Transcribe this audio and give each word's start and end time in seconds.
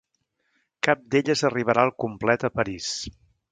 Cap 0.87 1.03
d'elles 1.15 1.45
arribarà 1.51 1.85
al 1.89 1.93
complet 2.07 2.49
a 2.49 2.53
París. 2.59 2.91